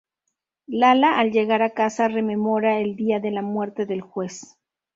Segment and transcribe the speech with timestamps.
[0.67, 4.57] Lala al llegar a casa rememora el día de la muerte del juez.